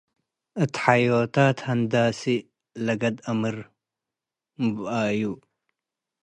እት 0.63 0.73
ሐዮታት 0.83 1.57
ሀንዳሲ- 1.67 2.21
ለጋድ 2.85 3.17
አምር 3.31 3.55
ምብኣዩ 4.61 5.21